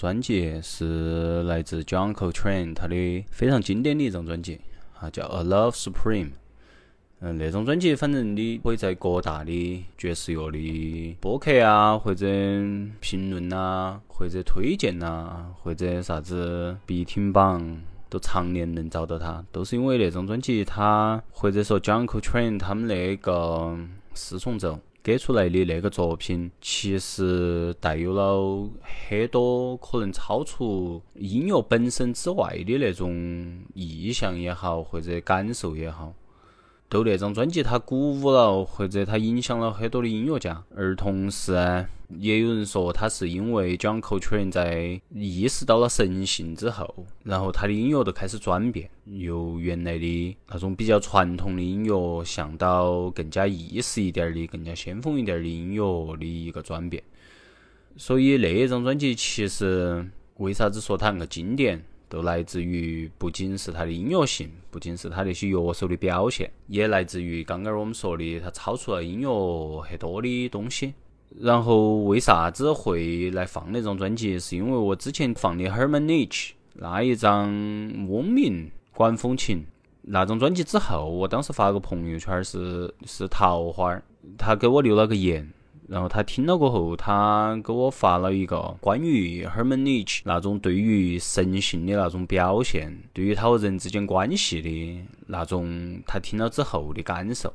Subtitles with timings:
[0.00, 4.58] 专辑是来自 John Coltrane 他的非常经典的一张专辑，
[4.98, 6.24] 啊，叫《A Love Supreme》。
[7.18, 12.26] 嗯，那张专辑反正你可以在各大的爵士乐的播客啊，或者
[13.00, 23.76] 评论呐，或者推荐呐，或者啥子必听榜，都常年能找到它，都是因为那张专辑，它或者说 John Coltrane 他们那个
[24.14, 24.80] 四重奏。
[25.02, 28.68] 给出来的那个作品，其实带有了
[29.08, 36.12] 很多可能超出音乐本身之外的那种意象也好，或者感受也好。
[36.88, 41.86] 都那张专辑，它鼓舞了或者它影响了很多的音乐家，而同时
[42.18, 57.02] 也有人说，他是因为 John Coltrane 在意识到了神性之后，然后他的音乐都开始转变，由原来的那种比较传统的音乐，向到更加意识一点的、更加先锋一点的音乐的一个转变。
[57.96, 60.04] 所以那一张专辑，其实
[60.38, 61.84] 为啥子说它那个经典？
[62.08, 70.92] 都来自于不仅是它的音乐性，不仅是它那些乐手的表现，也来自于刚刚我们说的，它超出了音乐很多的东西。
[71.38, 74.38] 然后为啥子会来放那张专辑？
[74.38, 77.48] 是因为我之前放的 Herman Nich 那一张
[78.08, 79.58] 《嗡鸣管风琴》
[80.02, 84.02] 那张专辑之后，我当时发个朋友圈是是桃花儿，
[84.36, 85.48] 他给我留了个言。
[85.88, 97.52] 然后他听了过后，他给我发了一个关于 Hermanich 那种对于神性的那种表现，对于他和人之间关系的那种，他听了之后的感受，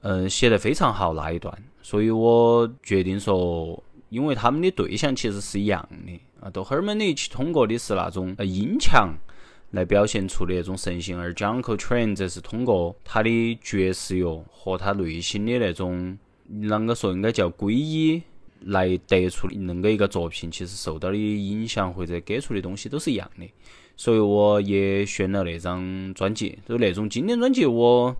[0.00, 1.56] 嗯，写得非常好那一段。
[1.88, 9.14] 所以我决定说，因为他们的对象其实是一样的啊，都 Hermanich 通过的是那种呃音墙
[9.70, 16.18] 来表现出的那种神性，而 Jungle Train 则是通过他的爵士乐和他内心的那种。
[16.50, 18.22] 啷个说应该叫皈依
[18.60, 23.46] 来得出恁个一个作品，其实受到的影响或者给出的东西都是一样的，
[23.96, 26.58] 所以我也选了那张专辑。
[26.68, 28.14] 就那种经典专辑，我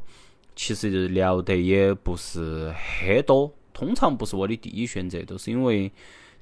[0.57, 2.75] 其实聊得也不是
[3.07, 5.93] 很多，通常不是我的第一选择，都是因为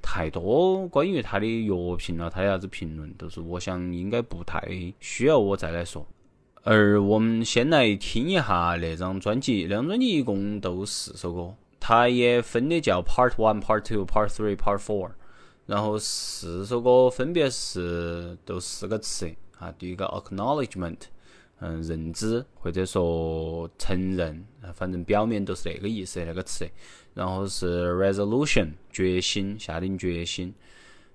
[0.00, 4.58] 太多关于他的药评了，他的啥子评论，都是我想应该不太
[5.00, 6.06] 需要我再来说。
[6.62, 11.54] 而我们先来听一下那张专辑，那张专辑一共都四首歌。
[11.78, 15.10] 它也分的叫 Part One、Part Two、Part Three、Part Four，
[15.66, 19.70] 然后四首歌分别是都四个词啊。
[19.78, 21.00] 第一个 Acknowledgement，
[21.60, 24.44] 嗯，认知或者说承认，
[24.74, 26.68] 反正表面都是那个意思那个词。
[27.14, 30.54] 然后是 Resolution，决心，下定决心。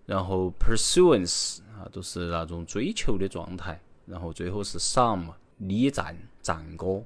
[0.08, 3.80] 然后 Pursuance，啊，都是那种追求的状态。
[4.08, 7.04] 然后最后是 Some，礼赞，赞歌。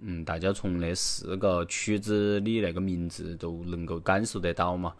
[0.00, 4.92] 嗯，大家从那四个曲子的那个名字都能够感受得到嘛。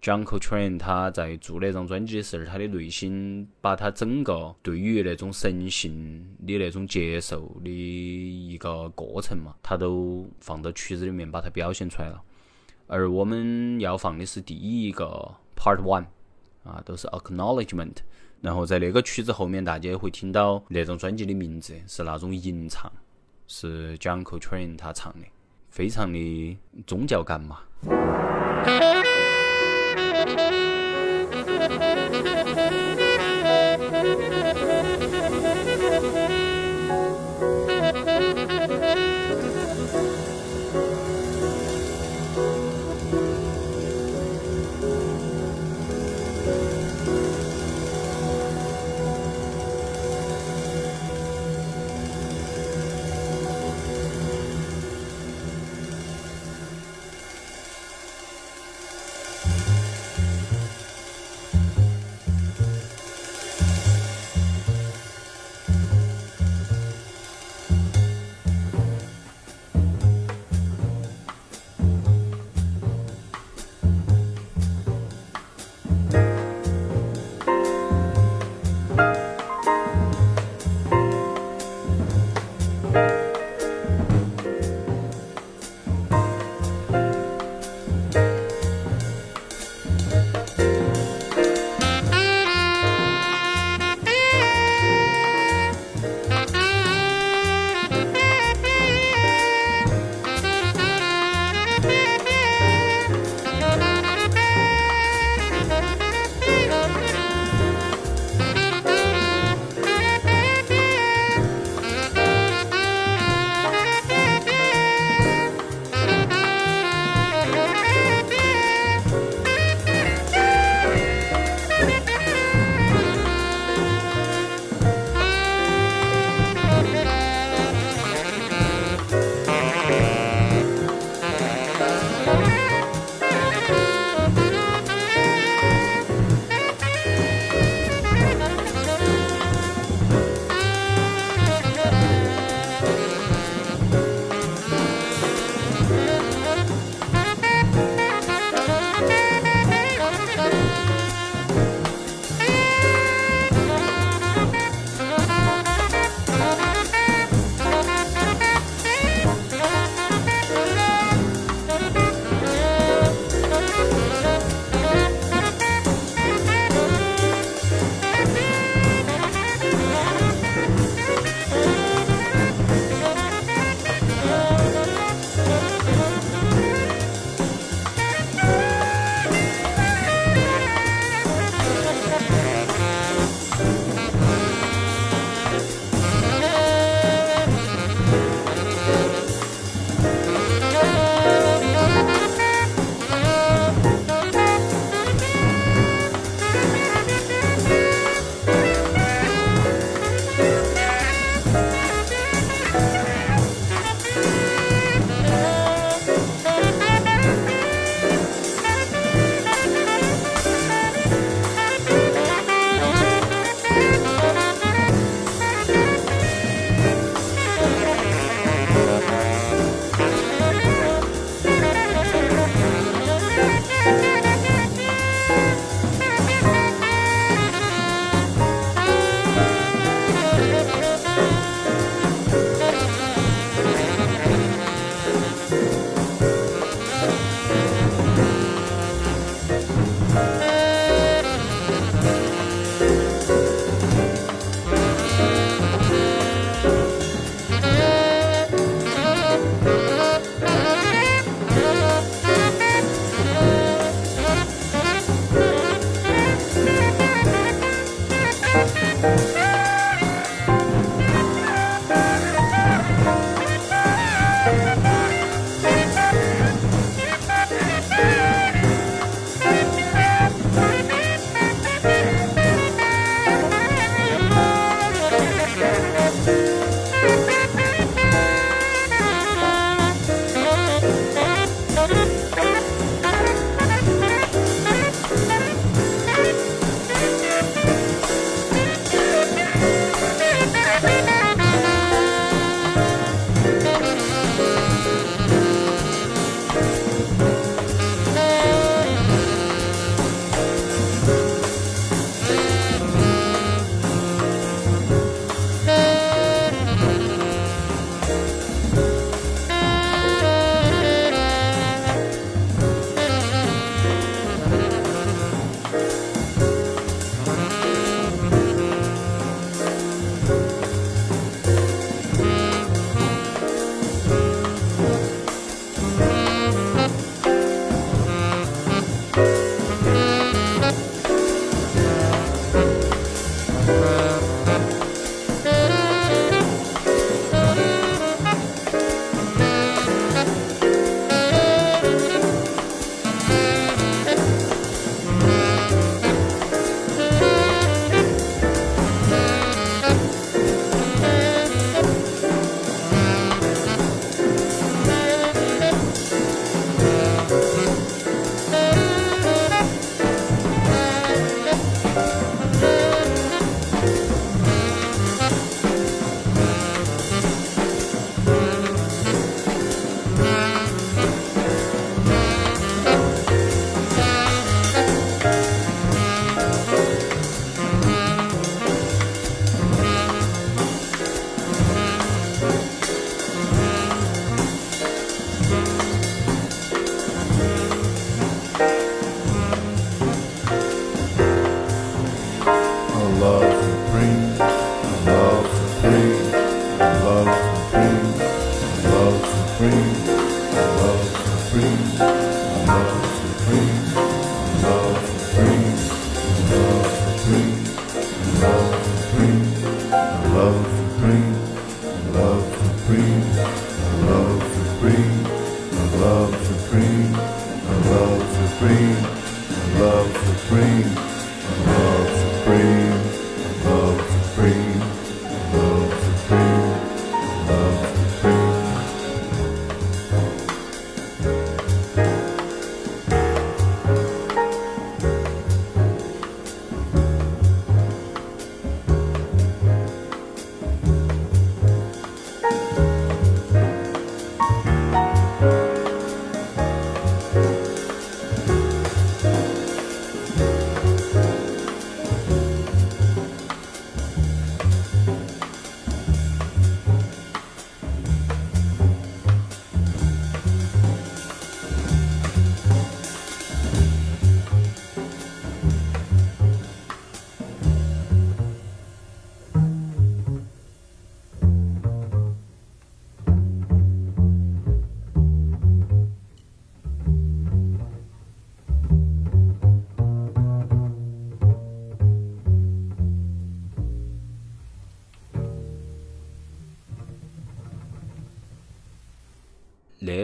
[0.00, 12.22] John Coltrane 他在做那张专辑的时候，他的内心把他整个对于那种神性的那种接受的一个过程嘛，他都放到曲子里面把它表现出来了。
[12.86, 16.06] 而我们要放的是第一个 Part One，
[16.62, 17.96] 啊，都是 Acknowledgement。
[18.40, 22.90] 然后在那个曲子后面，大家会听到那张专辑的名字是那种吟唱。
[23.48, 25.26] 是 John Coltrane 他唱的，
[25.70, 27.62] 非常的宗教感嘛。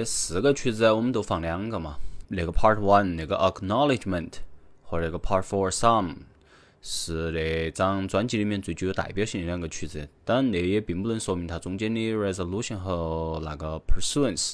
[0.04, 1.96] 四个曲子我们都放两个嘛，
[2.28, 4.32] 那个 Part One 那个 Acknowledgement
[4.82, 6.16] 和那个 Part Four Some
[6.82, 10.08] 是那张专辑里面最具有代表性的两个曲子。
[10.24, 14.52] 当然，那也并不能说明它中间的 Resolution 和那个 Pursuance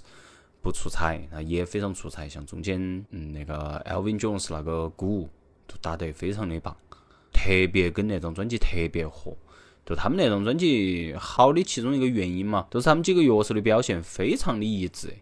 [0.62, 2.28] 不出彩，那也非常出彩。
[2.28, 2.80] 像中间
[3.11, 5.28] 嗯那个 Elvin Jones 那个鼓
[5.66, 6.76] 都打得非常的棒，
[7.33, 9.37] 特别跟那张专辑特别合。
[9.85, 15.13] 就他们那张专辑好的其中一个原因嘛，都是他们几个乐手的表现非常的一致，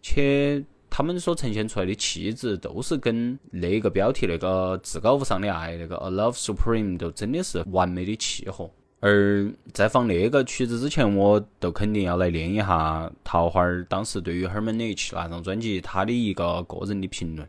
[0.00, 8.70] 且他们所呈现出来的气质都是跟那个标题那个至高无上的爱那个 A Love Supreme 都真的是完美的契合。
[9.00, 17.48] 而在放那个曲子之前，我都肯定要来念一下桃花儿当时对于 Herman H 那张专辑他的一个个人的评论。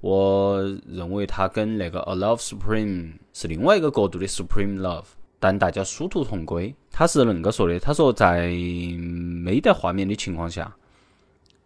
[0.00, 5.04] 我认为他跟那个 A Love Supreme 是另外一个角度的 Supreme Love。
[5.42, 7.80] 但大家殊途同归，他是恁个说的。
[7.80, 10.76] 他说，在没得画面的情况下，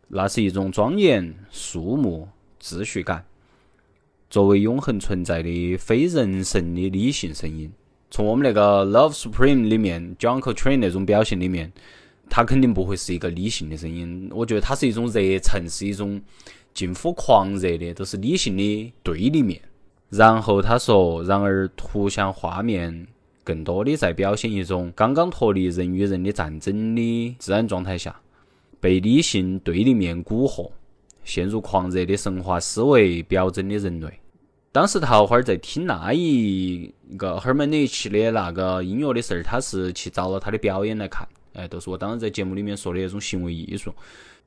[0.06, 2.28] 那是一种庄严、肃穆、
[2.62, 3.24] 秩序感，
[4.30, 7.70] 作为永恒存在的非人神的理性声音。
[8.12, 11.72] 从我们那个《Love Supreme》里面，John c o t r a i n e 那种表现里面，
[12.30, 14.30] 他肯定不会是一个理性的声音。
[14.32, 16.22] 我觉得它是一种热忱，是一种
[16.72, 19.60] 近乎狂热的，都是理性的对立面。
[20.10, 23.04] 然后他说：“然而，图像画面。”
[23.44, 28.18] 更多的在表现一种刚刚脱离人与人的战争的自然状态下，
[28.80, 30.70] 被理性对立面蛊惑，
[31.22, 34.08] 陷入狂热的神话思维表征的人类。
[34.72, 43.94] 当时桃花儿在听那一个 Herman H 的那个音乐的时候，他是去找了他的表演来看，哎，都是我当时在节目里面说的那种行为艺术。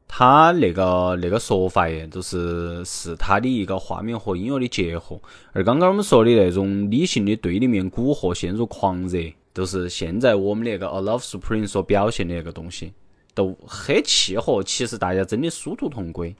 [0.07, 5.19] 他那个那个说法耶，就是是他的一个画面和音乐的结合。
[5.51, 9.19] 而刚刚我们说的那种理性的对立面蛊惑，陷入狂热，
[9.53, 12.93] 都是现在我们那个《A Love Supreme》所表现的那个东西，
[13.33, 14.63] 都很契合。
[14.63, 16.33] 其实大家真的殊途同归。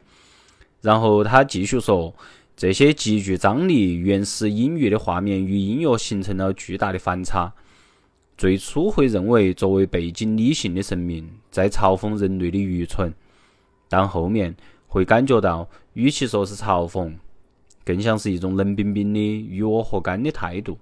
[0.82, 2.16] 然后他继续说，
[2.56, 7.54] 这些极具张力、原始隐喻的画面与音乐形成了巨大的反差。
[8.38, 13.14] 最初会认为，作为背景理性的神明，在嘲讽人类的愚蠢。
[13.90, 14.56] 但后面
[14.88, 17.14] 会感觉到，与其说是嘲讽，
[17.86, 20.78] 更像是一种冷冰冰的与我何干的态度，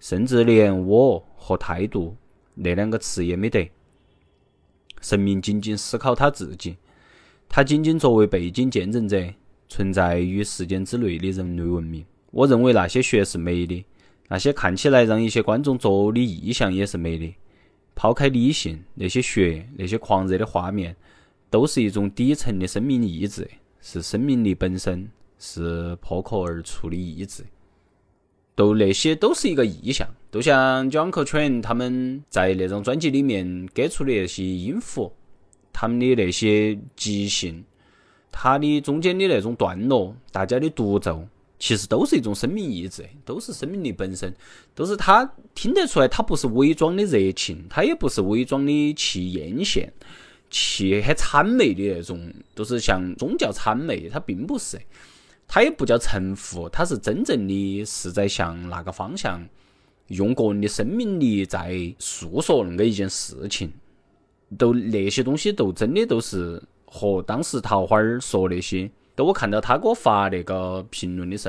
[0.00, 2.16] 甚至连我和态度
[2.54, 3.70] 那两个词也没得。
[5.00, 6.76] 神明仅仅思考他自己，
[7.48, 9.22] 他仅仅作为背景见证者
[9.68, 12.04] 存在于时间之内的人类文明。
[12.30, 13.84] 我认为那些雪是美的，
[14.28, 17.32] 那些看起来让一些观众作呕的意象也是美的。
[17.94, 20.94] 抛开理性，那些雪，那些狂热的画面。
[21.50, 23.48] 都是一种底层的生命意志，
[23.80, 27.44] 是生命力本身，是破壳而出的意志。
[28.54, 35.12] 都那些都是一个意象，就像 j u n k t r a n 他们在那张专辑里面给出的那些音符，
[35.72, 37.64] 他们的那些即兴，
[38.32, 41.24] 他的中间的那种段落，大家的独奏，
[41.60, 44.34] 其实都是一种生命意志，都是生命力本身，
[44.74, 45.24] 都是他
[45.54, 49.88] 听得出来，他不是伪装的热情，他也不是伪装的去艳羡。
[50.50, 54.80] 去很谄媚的那种，都是像宗教谄媚，它并不是，
[55.46, 59.46] 它也不叫臣服，它是真正的是在向那个方向，
[60.08, 63.72] 用个人的生命力在诉说那个一件事情，
[64.56, 71.48] 都那些东西都真的都是和当时桃花儿说那些，都我看到他给我发那个评论的时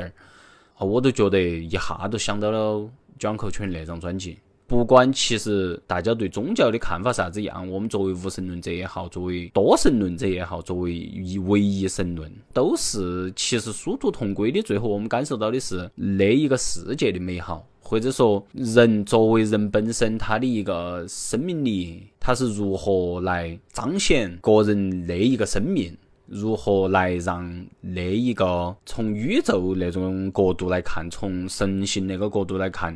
[0.73, 14.61] 候，我都觉得一下都想到了 John Coltrane 那张专辑，不管其实大家对宗教的看法啥子样，我们作为无神论者也好，作为多神论者也好，作为一唯一神论，都是其实殊途同归的。
[14.61, 25.97] 最后我们感受到的是那一个世界的美好，或者说人作为人本身，他的一个生命力，他是如何来彰显个人那一个生命，
[26.27, 32.95] 如何来让那一个从宇宙那种角度来看，从神性那个角度来看。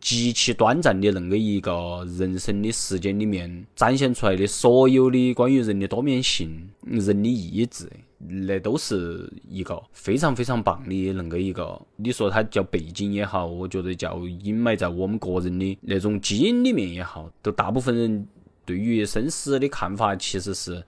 [0.00, 11.80] 极其短暂的恁个一个人生的时间里面，展现出来的所有的关于人的多面性、人的意志，那都是一个非常非常棒的恁个一个。
[11.96, 18.26] 你说它叫背景也好，我觉得叫隐埋在我们个人的那种基因里面也好，都大部分人
[18.64, 20.82] 对于生死的看法，其实是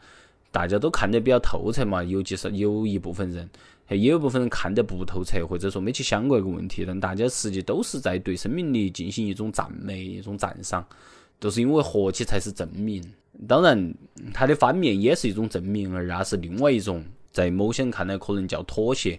[0.52, 3.48] 大家都看得比较透彻嘛，尤其是有一部分人。
[3.96, 10.86] 也有部分人看得不透彻，或者说没去想过一个问题，但大家实际都是在对生命力进行一种赞美、一种赞赏，
[11.38, 13.02] 都是因为活起才是证明。
[13.48, 13.94] 当然，
[14.34, 19.18] 它的反面也是一种证明，而那是另外一种，在某些人看来可能叫妥协，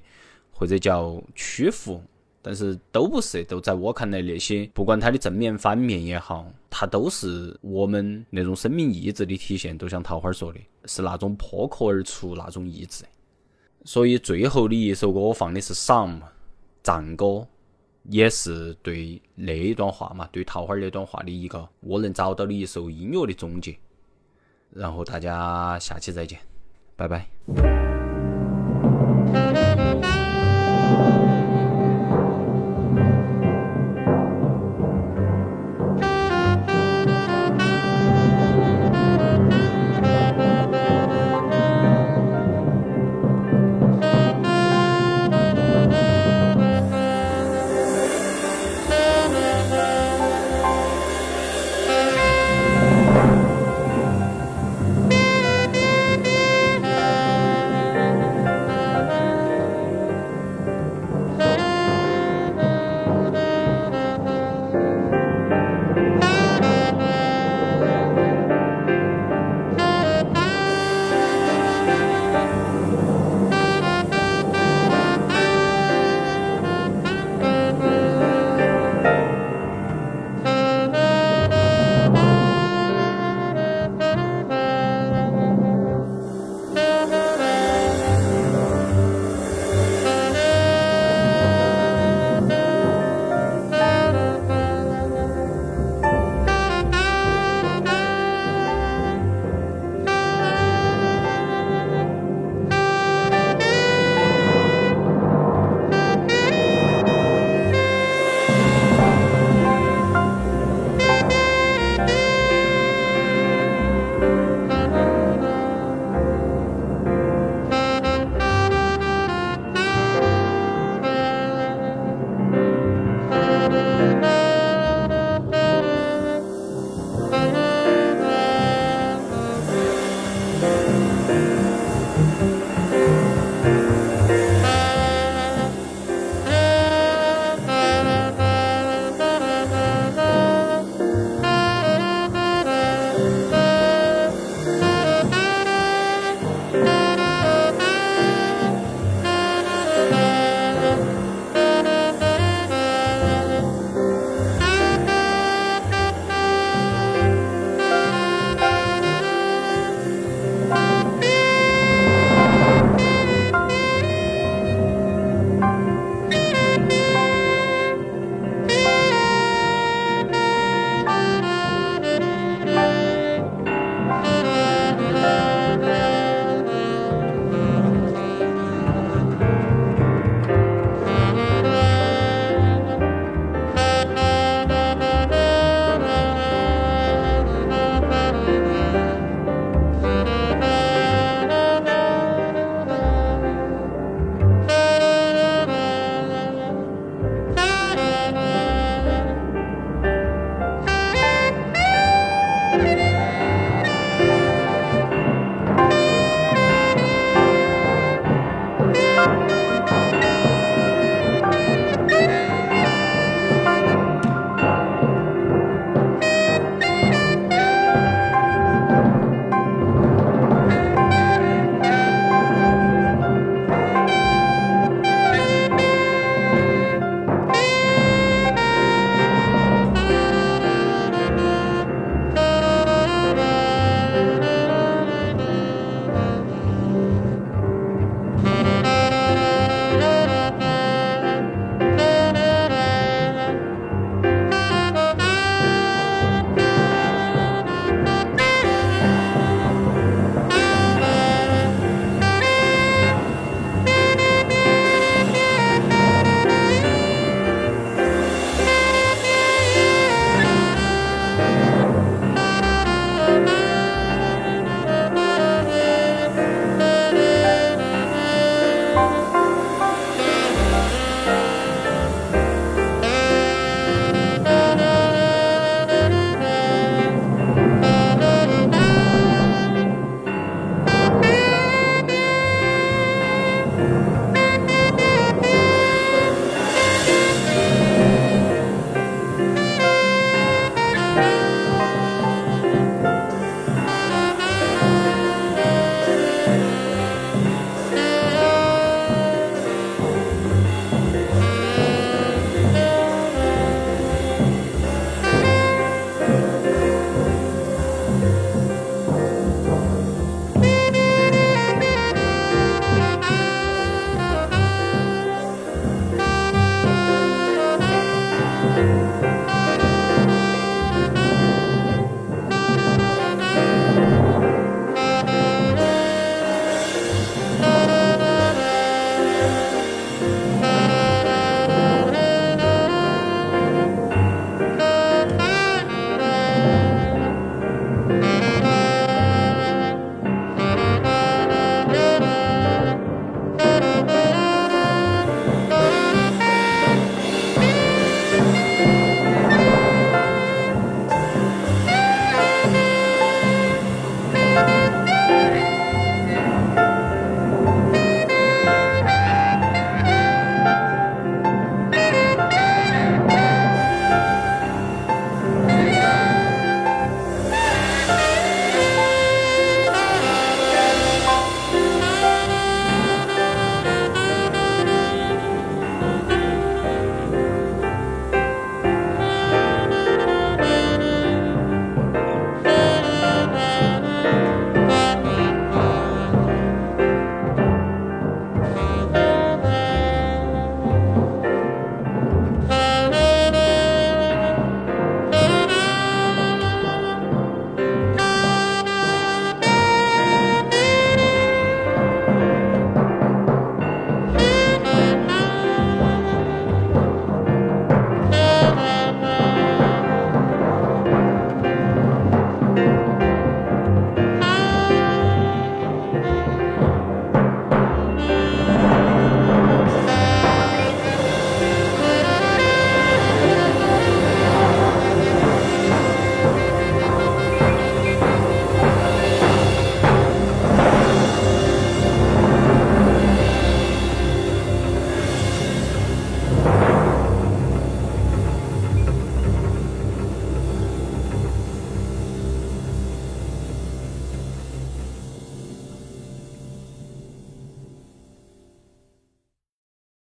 [0.51, 2.01] 或者叫屈服，
[2.41, 3.43] 但是都不是。
[3.43, 9.75] 都在我看来，那些不管它的正面、反面也好，它都是我们那种生命意志的体现。
[9.75, 13.03] 都像桃花说的，是那种破壳而出那种意志。
[13.83, 16.19] 所以最后的一首歌我放的是《Some》
[16.83, 17.47] 战歌，
[18.03, 23.77] 也是对那一段话嘛，对桃花那段话的一个我能找到的一首音乐的总结。
[24.69, 26.39] 然后大家下期再见，
[26.95, 27.80] 拜拜。